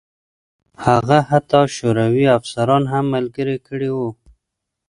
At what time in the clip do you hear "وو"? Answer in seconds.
3.95-4.09